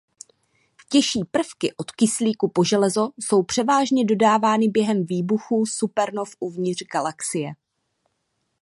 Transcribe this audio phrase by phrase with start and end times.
[0.89, 7.51] Těžší prvky od kyslíku po železo jsou převážně dodávány během výbuchů supernov uvnitř galaxie.